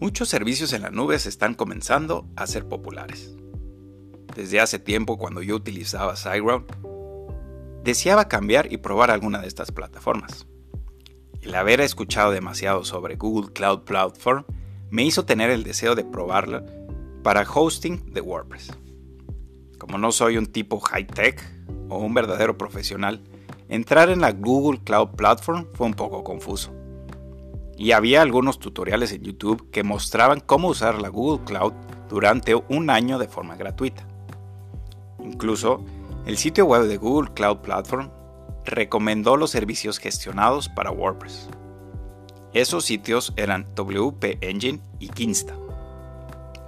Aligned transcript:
Muchos 0.00 0.30
servicios 0.30 0.72
en 0.72 0.80
la 0.80 0.88
nube 0.88 1.18
se 1.18 1.28
están 1.28 1.52
comenzando 1.52 2.26
a 2.34 2.46
ser 2.46 2.66
populares. 2.66 3.36
Desde 4.34 4.58
hace 4.58 4.78
tiempo, 4.78 5.18
cuando 5.18 5.42
yo 5.42 5.54
utilizaba 5.54 6.16
SiteGround, 6.16 7.82
deseaba 7.84 8.26
cambiar 8.26 8.72
y 8.72 8.78
probar 8.78 9.10
alguna 9.10 9.42
de 9.42 9.48
estas 9.48 9.72
plataformas. 9.72 10.46
El 11.42 11.54
haber 11.54 11.82
escuchado 11.82 12.30
demasiado 12.30 12.82
sobre 12.82 13.16
Google 13.16 13.52
Cloud 13.52 13.80
Platform 13.80 14.46
me 14.88 15.04
hizo 15.04 15.26
tener 15.26 15.50
el 15.50 15.64
deseo 15.64 15.94
de 15.94 16.04
probarla 16.04 16.64
para 17.22 17.42
hosting 17.42 18.14
de 18.14 18.22
WordPress. 18.22 18.72
Como 19.78 19.98
no 19.98 20.12
soy 20.12 20.38
un 20.38 20.46
tipo 20.46 20.80
high-tech 20.80 21.42
o 21.90 21.98
un 21.98 22.14
verdadero 22.14 22.56
profesional, 22.56 23.22
entrar 23.68 24.08
en 24.08 24.22
la 24.22 24.32
Google 24.32 24.80
Cloud 24.82 25.10
Platform 25.10 25.66
fue 25.74 25.86
un 25.86 25.94
poco 25.94 26.24
confuso. 26.24 26.79
Y 27.80 27.92
había 27.92 28.20
algunos 28.20 28.58
tutoriales 28.58 29.10
en 29.12 29.22
YouTube 29.22 29.70
que 29.70 29.82
mostraban 29.82 30.40
cómo 30.40 30.68
usar 30.68 31.00
la 31.00 31.08
Google 31.08 31.46
Cloud 31.46 31.72
durante 32.10 32.54
un 32.54 32.90
año 32.90 33.18
de 33.18 33.26
forma 33.26 33.56
gratuita. 33.56 34.06
Incluso, 35.24 35.82
el 36.26 36.36
sitio 36.36 36.66
web 36.66 36.82
de 36.82 36.98
Google 36.98 37.32
Cloud 37.32 37.60
Platform 37.60 38.10
recomendó 38.66 39.38
los 39.38 39.50
servicios 39.50 39.98
gestionados 39.98 40.68
para 40.68 40.90
WordPress. 40.90 41.48
Esos 42.52 42.84
sitios 42.84 43.32
eran 43.36 43.66
WP 43.74 44.36
Engine 44.42 44.80
y 44.98 45.08
Kinsta. 45.08 45.56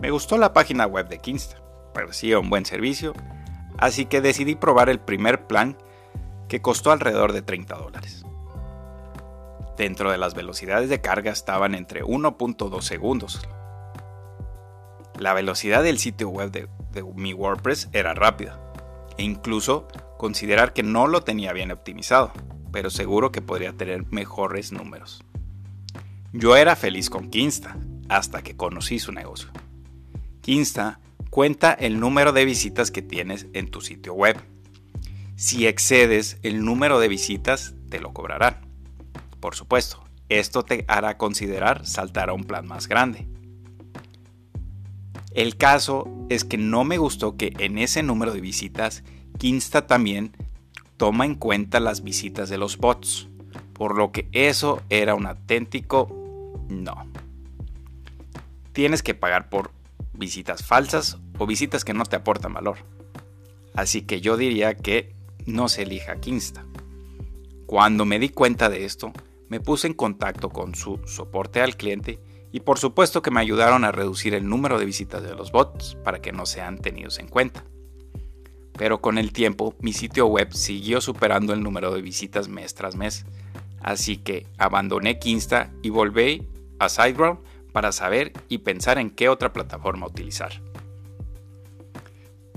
Me 0.00 0.10
gustó 0.10 0.38
la 0.38 0.52
página 0.52 0.88
web 0.88 1.08
de 1.08 1.20
Kinsta, 1.20 1.62
parecía 1.94 2.40
un 2.40 2.50
buen 2.50 2.66
servicio, 2.66 3.12
así 3.78 4.06
que 4.06 4.20
decidí 4.20 4.56
probar 4.56 4.88
el 4.88 4.98
primer 4.98 5.46
plan 5.46 5.78
que 6.48 6.60
costó 6.60 6.90
alrededor 6.90 7.32
de 7.32 7.42
30 7.42 7.76
dólares. 7.76 8.26
Dentro 9.76 10.10
de 10.10 10.18
las 10.18 10.34
velocidades 10.34 10.88
de 10.88 11.00
carga 11.00 11.30
estaban 11.30 11.74
entre 11.74 12.02
1.2 12.02 12.80
segundos. 12.80 13.46
La 15.18 15.34
velocidad 15.34 15.82
del 15.82 15.98
sitio 15.98 16.28
web 16.30 16.50
de, 16.50 16.68
mi 17.14 17.34
WordPress 17.34 17.88
era 17.92 18.14
rápida, 18.14 18.58
e 19.18 19.22
incluso 19.22 19.86
considerar 20.18 20.72
que 20.72 20.82
no 20.82 21.06
lo 21.06 21.22
tenía 21.22 21.52
bien 21.52 21.70
optimizado, 21.70 22.32
pero 22.72 22.90
seguro 22.90 23.32
que 23.32 23.42
podría 23.42 23.74
tener 23.74 24.06
mejores 24.10 24.72
números. 24.72 25.22
Yo 26.32 26.56
era 26.56 26.74
feliz 26.74 27.10
con 27.10 27.28
Kinsta 27.30 27.76
hasta 28.08 28.42
que 28.42 28.56
conocí 28.56 28.98
su 28.98 29.12
negocio. 29.12 29.50
Kinsta 30.40 31.00
cuenta 31.30 31.72
el 31.72 32.00
número 32.00 32.32
de 32.32 32.44
visitas 32.44 32.90
que 32.90 33.02
tienes 33.02 33.46
en 33.52 33.70
tu 33.70 33.80
sitio 33.80 34.14
web. 34.14 34.36
Si 35.36 35.66
excedes 35.66 36.38
el 36.42 36.64
número 36.64 36.98
de 36.98 37.08
visitas, 37.08 37.74
te 37.90 38.00
lo 38.00 38.14
cobrarán. 38.14 38.65
Por 39.40 39.54
supuesto, 39.54 40.02
esto 40.28 40.64
te 40.64 40.84
hará 40.88 41.16
considerar 41.18 41.86
saltar 41.86 42.30
a 42.30 42.32
un 42.32 42.44
plan 42.44 42.66
más 42.66 42.88
grande. 42.88 43.28
El 45.32 45.56
caso 45.56 46.08
es 46.30 46.44
que 46.44 46.56
no 46.56 46.84
me 46.84 46.98
gustó 46.98 47.36
que 47.36 47.52
en 47.58 47.78
ese 47.78 48.02
número 48.02 48.32
de 48.32 48.40
visitas 48.40 49.04
Kinsta 49.38 49.86
también 49.86 50.34
toma 50.96 51.26
en 51.26 51.34
cuenta 51.34 51.78
las 51.78 52.02
visitas 52.02 52.48
de 52.48 52.56
los 52.56 52.78
bots, 52.78 53.28
por 53.74 53.96
lo 53.96 54.12
que 54.12 54.28
eso 54.32 54.82
era 54.88 55.14
un 55.14 55.26
auténtico 55.26 56.08
no. 56.68 57.06
Tienes 58.72 59.02
que 59.02 59.14
pagar 59.14 59.48
por 59.50 59.72
visitas 60.14 60.64
falsas 60.64 61.18
o 61.38 61.46
visitas 61.46 61.84
que 61.84 61.94
no 61.94 62.04
te 62.04 62.16
aportan 62.16 62.54
valor. 62.54 62.78
Así 63.74 64.02
que 64.02 64.22
yo 64.22 64.36
diría 64.38 64.74
que 64.74 65.14
no 65.44 65.68
se 65.68 65.82
elija 65.82 66.16
Kinsta. 66.16 66.64
Cuando 67.66 68.06
me 68.06 68.18
di 68.18 68.30
cuenta 68.30 68.70
de 68.70 68.84
esto, 68.84 69.12
me 69.48 69.60
puse 69.60 69.86
en 69.86 69.94
contacto 69.94 70.50
con 70.50 70.74
su 70.74 71.00
soporte 71.06 71.60
al 71.60 71.76
cliente 71.76 72.20
y 72.52 72.60
por 72.60 72.78
supuesto 72.78 73.22
que 73.22 73.30
me 73.30 73.40
ayudaron 73.40 73.84
a 73.84 73.92
reducir 73.92 74.34
el 74.34 74.48
número 74.48 74.78
de 74.78 74.86
visitas 74.86 75.22
de 75.22 75.34
los 75.34 75.52
bots 75.52 75.96
para 76.04 76.20
que 76.20 76.32
no 76.32 76.46
sean 76.46 76.78
tenidos 76.78 77.18
en 77.18 77.28
cuenta 77.28 77.64
pero 78.76 79.00
con 79.00 79.18
el 79.18 79.32
tiempo 79.32 79.74
mi 79.80 79.92
sitio 79.92 80.26
web 80.26 80.52
siguió 80.52 81.00
superando 81.00 81.52
el 81.52 81.62
número 81.62 81.92
de 81.92 82.02
visitas 82.02 82.48
mes 82.48 82.74
tras 82.74 82.94
mes, 82.96 83.24
así 83.80 84.18
que 84.18 84.46
abandoné 84.58 85.18
Kinsta 85.18 85.72
y 85.82 85.90
volví 85.90 86.46
a 86.78 86.88
SiteGround 86.88 87.40
para 87.72 87.92
saber 87.92 88.32
y 88.48 88.58
pensar 88.58 88.98
en 88.98 89.10
qué 89.10 89.28
otra 89.28 89.52
plataforma 89.52 90.06
utilizar. 90.06 90.62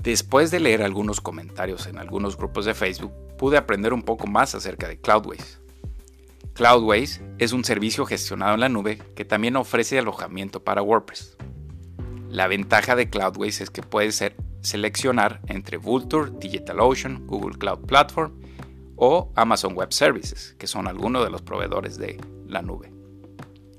Después 0.02 0.50
de 0.50 0.60
leer 0.60 0.82
algunos 0.82 1.20
comentarios 1.20 1.86
en 1.86 1.98
algunos 1.98 2.36
grupos 2.36 2.64
de 2.64 2.74
Facebook, 2.74 3.12
pude 3.36 3.58
aprender 3.58 3.92
un 3.92 4.02
poco 4.02 4.26
más 4.26 4.54
acerca 4.54 4.88
de 4.88 4.98
Cloudways. 4.98 5.60
Cloudways 6.60 7.22
es 7.38 7.54
un 7.54 7.64
servicio 7.64 8.04
gestionado 8.04 8.52
en 8.52 8.60
la 8.60 8.68
nube 8.68 8.98
que 9.16 9.24
también 9.24 9.56
ofrece 9.56 9.98
alojamiento 9.98 10.62
para 10.62 10.82
WordPress. 10.82 11.38
La 12.28 12.48
ventaja 12.48 12.96
de 12.96 13.08
Cloudways 13.08 13.62
es 13.62 13.70
que 13.70 13.80
puede 13.80 14.12
ser 14.12 14.36
seleccionar 14.60 15.40
entre 15.46 15.78
Vultr, 15.78 16.38
DigitalOcean, 16.38 17.26
Google 17.26 17.56
Cloud 17.56 17.86
Platform 17.86 18.38
o 18.96 19.32
Amazon 19.36 19.72
Web 19.74 19.94
Services, 19.94 20.54
que 20.58 20.66
son 20.66 20.86
algunos 20.86 21.24
de 21.24 21.30
los 21.30 21.40
proveedores 21.40 21.96
de 21.96 22.20
la 22.46 22.60
nube. 22.60 22.92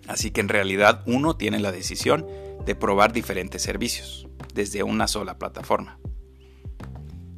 Así 0.08 0.32
que 0.32 0.42
en 0.42 0.50
realidad 0.50 1.04
uno 1.06 1.38
tiene 1.38 1.60
la 1.60 1.72
decisión 1.72 2.26
de 2.66 2.74
probar 2.74 3.14
diferentes 3.14 3.62
servicios 3.62 4.28
desde 4.56 4.82
una 4.82 5.08
sola 5.08 5.38
plataforma. 5.38 6.00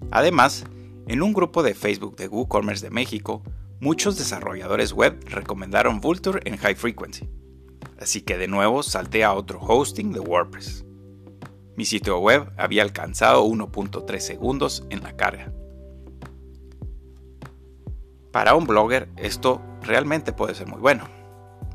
Además, 0.10 0.64
en 1.06 1.22
un 1.22 1.34
grupo 1.34 1.64
de 1.64 1.74
Facebook 1.74 2.16
de 2.16 2.30
WooCommerce 2.30 2.86
de 2.86 2.92
México, 2.92 3.44
muchos 3.84 4.18
desarrolladores 4.18 4.94
web 4.94 5.20
recomendaron 5.26 6.00
Vultr 6.00 6.40
en 6.46 6.56
High 6.56 6.76
Frequency. 6.76 7.30
Así 8.00 8.22
que 8.22 8.38
de 8.38 8.48
nuevo 8.48 8.82
salté 8.82 9.26
a 9.26 9.34
otro 9.34 9.60
hosting 9.60 10.14
de 10.14 10.22
WordPress. 10.22 10.86
Mi 11.76 11.84
sitio 11.84 12.18
web 12.20 12.50
había 12.56 12.82
alcanzado 12.82 13.46
1.3 13.46 14.20
segundos 14.20 14.86
en 14.90 15.04
la 15.04 15.18
carga. 15.18 15.52
Para 18.32 18.56
un 18.56 18.66
blogger 18.66 19.10
esto 19.18 19.62
realmente 19.82 20.32
puede 20.32 20.56
ser 20.56 20.68
muy 20.68 20.80
bueno. 20.80 21.04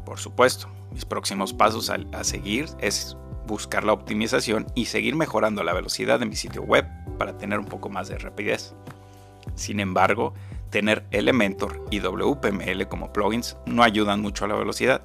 Por 0.06 0.18
supuesto, 0.18 0.66
mis 0.90 1.04
próximos 1.04 1.52
pasos 1.52 1.90
a, 1.90 2.24
seguir 2.24 2.68
es 2.80 3.18
buscar 3.46 3.84
la 3.84 3.92
optimización 3.92 4.66
y 4.74 4.86
seguir 4.86 5.14
mejorando 5.14 5.62
la 5.62 5.74
velocidad 5.74 6.18
de 6.18 6.24
mi 6.24 6.36
sitio 6.36 6.62
web 6.62 6.86
para 7.18 7.36
tener 7.36 7.58
un 7.58 7.66
poco 7.66 7.90
más 7.90 8.08
de 8.08 8.16
rapidez. 8.16 8.74
Sin 9.56 9.78
embargo, 9.78 10.32
tener 10.70 11.06
Elementor 11.10 11.84
y 11.90 12.00
WPML 12.00 12.88
como 12.88 13.12
plugins 13.12 13.56
no 13.66 13.82
ayudan 13.82 14.20
mucho 14.20 14.44
a 14.44 14.48
la 14.48 14.54
velocidad. 14.54 15.02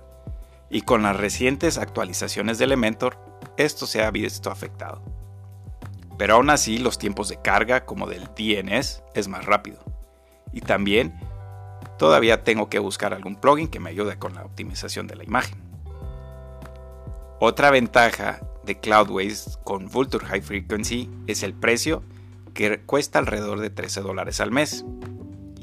Y 0.70 0.82
con 0.82 1.04
las 1.04 1.16
recientes 1.16 1.78
actualizaciones 1.78 2.58
de 2.58 2.66
Elementor, 2.66 3.18
esto 3.58 3.86
se 3.86 4.04
ha 4.04 4.12
visto 4.12 4.50
afectado. 4.50 5.02
Pero 6.18 6.36
aún 6.36 6.50
así 6.50 6.78
los 6.78 6.98
tiempos 6.98 7.30
de 7.30 7.42
carga 7.42 7.86
como 7.86 8.08
del 8.08 8.30
DNS 8.36 9.04
es 9.14 9.28
más 9.28 9.46
rápido. 9.46 9.84
Y 10.52 10.62
también 10.62 11.14
todavía 11.98 12.44
tengo 12.44 12.70
que 12.70 12.80
buscar 12.80 13.14
algún 13.14 13.36
plugin 13.36 13.68
que 13.68 13.80
me 13.80 13.90
ayude 13.90 14.18
con 14.18 14.36
la 14.36 14.44
optimización 14.44 15.08
de 15.08 15.16
la 15.16 15.24
imagen. 15.24 15.58
Otra 17.40 17.72
ventaja 17.72 18.40
de 18.64 18.80
Cloudways 18.80 19.60
con 19.64 19.90
Vulture 19.90 20.26
High 20.26 20.42
Frequency 20.42 21.10
es 21.28 21.44
el 21.44 21.54
precio 21.54 22.04
que 22.54 22.82
cuesta 22.82 23.20
alrededor 23.20 23.60
de 23.60 23.70
13 23.70 24.02
dólares 24.02 24.40
al 24.40 24.52
mes 24.52 24.86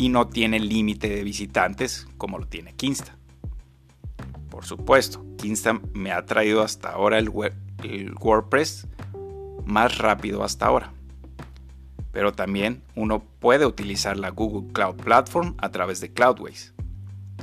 y 0.01 0.09
no 0.09 0.29
tiene 0.29 0.59
límite 0.59 1.11
de 1.11 1.23
visitantes 1.23 2.09
como 2.17 2.39
lo 2.39 2.47
tiene 2.47 2.73
Kinsta. 2.73 3.19
Por 4.49 4.65
supuesto, 4.65 5.23
Kinsta 5.37 5.79
me 5.93 6.11
ha 6.11 6.25
traído 6.25 6.63
hasta 6.63 6.89
ahora 6.89 7.19
el, 7.19 7.29
WordPress 7.29 8.89
más 9.67 9.99
rápido 9.99 10.43
hasta 10.43 10.65
ahora. 10.65 10.95
Pero 12.13 12.33
también 12.33 12.83
uno 12.95 13.23
puede 13.41 13.67
utilizar 13.67 14.17
la 14.17 14.31
Google 14.31 14.73
Cloud 14.73 14.97
Platform 14.97 15.55
a 15.59 15.71
través 15.71 16.01
de 16.01 16.11
Cloudways. 16.15 16.73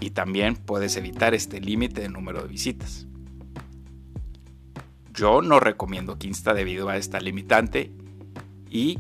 Y 0.01 0.09
también 0.09 0.55
puedes 0.55 0.97
evitar 0.97 1.35
este 1.35 1.61
límite 1.61 2.01
de 2.01 2.09
número 2.09 2.41
de 2.41 2.47
visitas. 2.47 3.05
Yo 5.13 5.43
no 5.43 5.59
recomiendo 5.59 6.17
Kinsta 6.17 6.55
debido 6.55 6.89
a 6.89 6.97
esta 6.97 7.19
limitante 7.19 7.91
y 8.67 8.97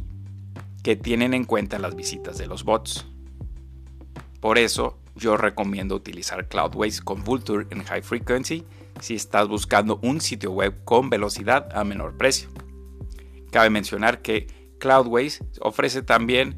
que 0.83 0.95
tienen 0.95 1.33
en 1.33 1.43
cuenta 1.43 1.79
las 1.79 1.95
visitas 1.95 2.37
de 2.37 2.45
los 2.45 2.63
bots. 2.63 3.07
Por 4.47 4.57
eso 4.57 4.97
yo 5.13 5.35
recomiendo 5.35 5.93
utilizar 5.93 6.47
Cloudways 6.47 7.01
con 7.01 7.21
Vulture 7.21 7.67
en 7.69 7.83
High 7.83 8.01
Frequency 8.01 8.63
si 9.01 9.15
estás 9.15 9.49
buscando 9.49 9.99
un 10.01 10.21
sitio 10.21 10.53
web 10.53 10.85
con 10.85 11.09
velocidad 11.09 11.67
a 11.77 11.83
menor 11.83 12.15
precio. 12.15 12.47
Cabe 13.51 13.69
mencionar 13.69 14.21
que 14.21 14.47
Cloudways 14.79 15.43
ofrece 15.59 16.01
también 16.01 16.57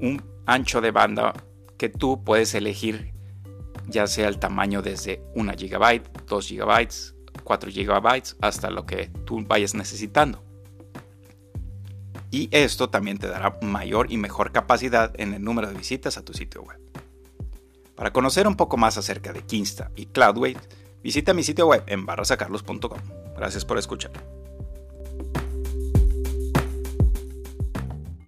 un 0.00 0.22
ancho 0.46 0.80
de 0.80 0.92
banda 0.92 1.32
que 1.76 1.88
tú 1.88 2.22
puedes 2.22 2.54
elegir 2.54 3.12
ya 3.88 4.06
sea 4.06 4.28
el 4.28 4.38
tamaño 4.38 4.80
desde 4.80 5.20
1 5.34 5.52
GB, 5.58 6.02
2 6.28 6.48
GB, 6.48 6.88
4 7.42 7.70
GB 7.72 8.22
hasta 8.40 8.70
lo 8.70 8.86
que 8.86 9.08
tú 9.24 9.44
vayas 9.44 9.74
necesitando. 9.74 10.44
Y 12.30 12.48
esto 12.52 12.88
también 12.88 13.18
te 13.18 13.26
dará 13.26 13.58
mayor 13.62 14.12
y 14.12 14.16
mejor 14.16 14.52
capacidad 14.52 15.12
en 15.20 15.34
el 15.34 15.42
número 15.42 15.66
de 15.66 15.74
visitas 15.74 16.18
a 16.18 16.24
tu 16.24 16.32
sitio 16.32 16.62
web. 16.62 16.85
Para 17.96 18.12
conocer 18.12 18.46
un 18.46 18.56
poco 18.56 18.76
más 18.76 18.98
acerca 18.98 19.32
de 19.32 19.42
Kinsta 19.42 19.90
y 19.96 20.06
CloudWave, 20.06 20.60
visita 21.02 21.32
mi 21.32 21.42
sitio 21.42 21.66
web 21.66 21.82
en 21.86 22.04
barrasacarlos.com. 22.04 23.00
Gracias 23.34 23.64
por 23.64 23.78
escuchar. 23.78 24.12